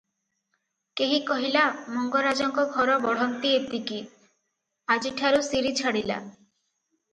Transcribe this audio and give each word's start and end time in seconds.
କେହି 1.01 1.19
କହିଲା 1.27 1.65
ମଙ୍ଗରାଜଙ୍କ 1.97 2.65
ଘର 2.79 2.97
ବଢ଼ନ୍ତି 3.05 3.53
ଏତିକି, 3.59 4.01
ଆଜିଠାରୁ 4.97 5.45
ଶିରୀ 5.53 5.77
ଛାଡ଼ିଲା। 5.85 6.21